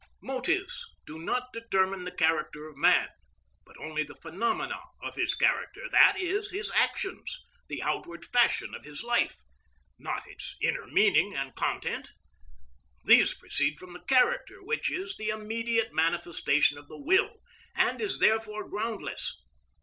[0.23, 3.07] Motives do not determine the character of man,
[3.67, 8.83] but only the phenomena of his character, that is, his actions; the outward fashion of
[8.83, 9.35] his life,
[9.99, 12.13] not its inner meaning and content.
[13.05, 17.37] These proceed from the character which is the immediate manifestation of the will,
[17.75, 19.39] and is therefore groundless.